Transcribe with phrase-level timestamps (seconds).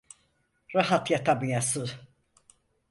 [0.75, 1.89] Rahat yatamıyası…